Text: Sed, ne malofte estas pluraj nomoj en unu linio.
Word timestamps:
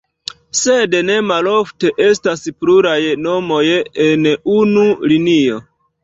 Sed, 0.59 0.93
ne 1.09 1.17
malofte 1.31 1.91
estas 2.05 2.45
pluraj 2.63 2.95
nomoj 3.25 3.59
en 4.07 4.25
unu 4.55 4.87
linio. 5.13 5.61